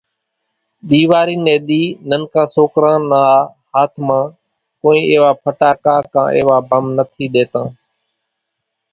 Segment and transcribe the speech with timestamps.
[0.89, 3.21] ۮيواري ني ۮي ننڪان سوڪران نا
[3.73, 4.23] ھاٿ مان
[4.81, 7.65] ڪونئين ايوا ڦٽاڪا ڪان ايوا ڀم نٿي ۮيتان۔